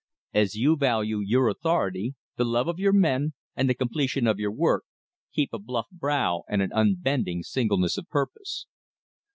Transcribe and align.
As 0.33 0.55
you 0.55 0.75
value 0.77 1.19
your 1.19 1.47
authority, 1.47 2.15
the 2.35 2.43
love 2.43 2.67
of 2.67 2.79
your 2.79 2.91
men, 2.91 3.33
and 3.55 3.69
the 3.69 3.75
completion 3.75 4.25
of 4.25 4.39
your 4.39 4.51
work, 4.51 4.83
keep 5.31 5.53
a 5.53 5.59
bluff 5.59 5.89
brow 5.91 6.41
and 6.49 6.59
an 6.63 6.71
unbending 6.73 7.43
singleness 7.43 7.99
of 7.99 8.09
purpose. 8.09 8.65